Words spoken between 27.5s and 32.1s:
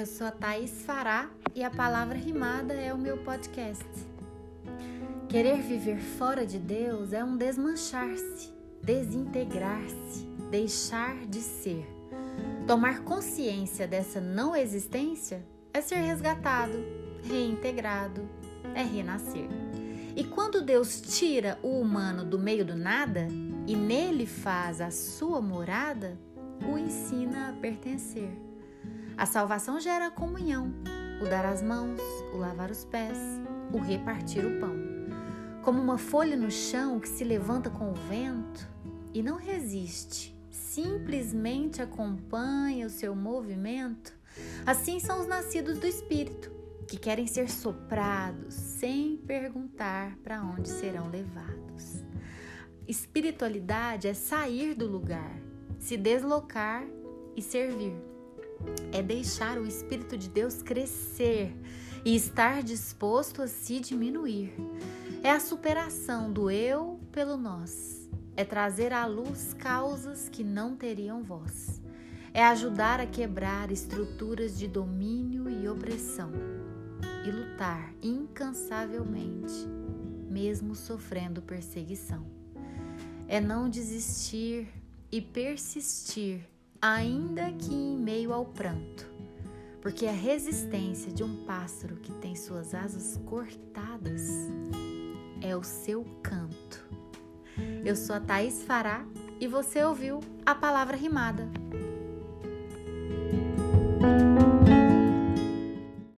a pertencer. A salvação gera comunhão, o dar as mãos,